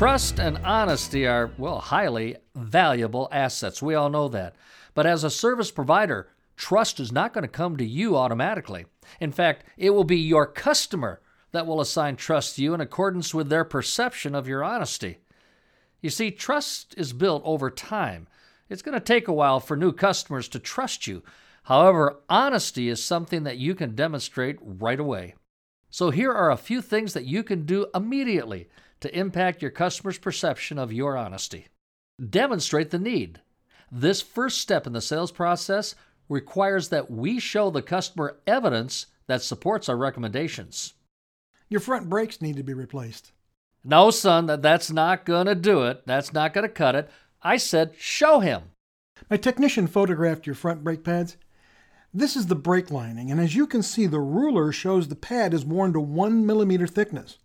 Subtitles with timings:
[0.00, 3.82] Trust and honesty are, well, highly valuable assets.
[3.82, 4.56] We all know that.
[4.94, 8.86] But as a service provider, trust is not going to come to you automatically.
[9.20, 11.20] In fact, it will be your customer
[11.52, 15.18] that will assign trust to you in accordance with their perception of your honesty.
[16.00, 18.26] You see, trust is built over time.
[18.70, 21.22] It's going to take a while for new customers to trust you.
[21.64, 25.34] However, honesty is something that you can demonstrate right away.
[25.90, 28.68] So, here are a few things that you can do immediately
[29.00, 31.68] to impact your customer's perception of your honesty.
[32.28, 33.40] Demonstrate the need.
[33.90, 35.94] This first step in the sales process
[36.28, 40.94] requires that we show the customer evidence that supports our recommendations.
[41.68, 43.32] Your front brakes need to be replaced.
[43.82, 46.02] No, son, that's not going to do it.
[46.06, 47.10] That's not going to cut it.
[47.42, 48.62] I said, show him.
[49.30, 51.36] My technician photographed your front brake pads.
[52.12, 55.54] This is the brake lining, and as you can see, the ruler shows the pad
[55.54, 57.38] is worn to one millimeter thickness.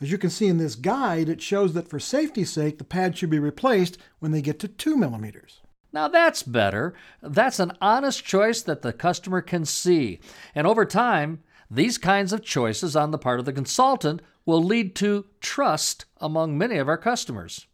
[0.00, 3.18] As you can see in this guide, it shows that for safety's sake, the pad
[3.18, 5.60] should be replaced when they get to two millimeters.
[5.92, 6.94] Now that's better.
[7.20, 10.20] That's an honest choice that the customer can see.
[10.54, 14.94] And over time, these kinds of choices on the part of the consultant will lead
[14.96, 17.66] to trust among many of our customers.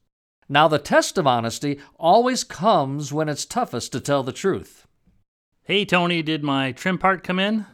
[0.48, 4.86] Now, the test of honesty always comes when it's toughest to tell the truth.
[5.62, 7.66] Hey, Tony, did my trim part come in?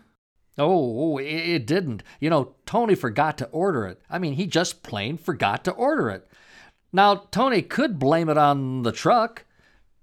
[0.58, 2.02] Oh, oh it didn't.
[2.20, 4.00] You know, Tony forgot to order it.
[4.10, 6.26] I mean, he just plain forgot to order it.
[6.92, 9.44] Now, Tony could blame it on the truck.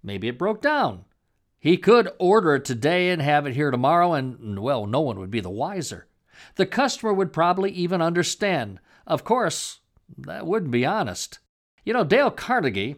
[0.02, 1.06] Maybe it broke down.
[1.60, 5.30] He could order it today and have it here tomorrow, and, well, no one would
[5.30, 6.08] be the wiser.
[6.56, 8.80] The customer would probably even understand.
[9.06, 9.82] Of course,
[10.18, 11.40] that wouldn't be honest.
[11.84, 12.96] You know, Dale Carnegie,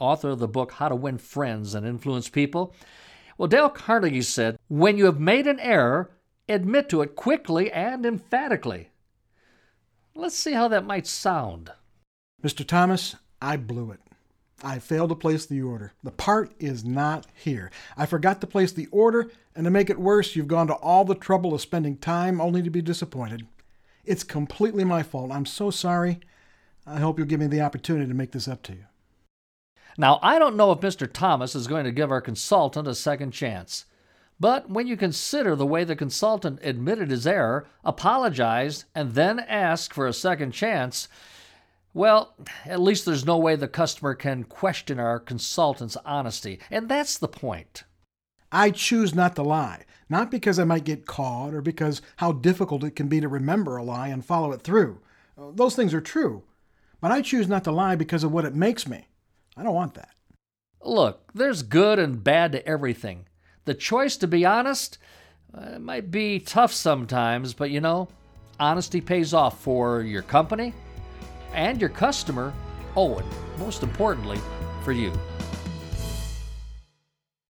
[0.00, 2.74] author of the book How to Win Friends and Influence People,
[3.38, 6.10] well, Dale Carnegie said, When you have made an error,
[6.50, 8.90] admit to it quickly and emphatically.
[10.14, 11.72] Let's see how that might sound.
[12.42, 12.66] Mr.
[12.66, 14.00] Thomas, I blew it.
[14.62, 15.92] I failed to place the order.
[16.02, 17.70] The part is not here.
[17.96, 21.04] I forgot to place the order, and to make it worse, you've gone to all
[21.04, 23.46] the trouble of spending time only to be disappointed.
[24.04, 25.32] It's completely my fault.
[25.32, 26.20] I'm so sorry.
[26.86, 28.84] I hope you'll give me the opportunity to make this up to you.
[29.96, 31.10] Now, I don't know if Mr.
[31.10, 33.86] Thomas is going to give our consultant a second chance.
[34.40, 39.92] But when you consider the way the consultant admitted his error, apologized, and then asked
[39.92, 41.08] for a second chance,
[41.92, 42.34] well,
[42.64, 47.28] at least there's no way the customer can question our consultant's honesty, and that's the
[47.28, 47.84] point.
[48.50, 52.82] I choose not to lie, not because I might get caught or because how difficult
[52.82, 55.00] it can be to remember a lie and follow it through.
[55.36, 56.44] Uh, those things are true,
[57.00, 59.08] but I choose not to lie because of what it makes me.
[59.56, 60.14] I don't want that.
[60.82, 63.26] Look, there's good and bad to everything.
[63.64, 64.98] The choice to be honest
[65.54, 68.08] uh, might be tough sometimes, but you know,
[68.58, 70.72] honesty pays off for your company
[71.52, 72.52] and your customer,
[72.96, 73.28] oh, and
[73.58, 74.38] most importantly,
[74.84, 75.12] for you.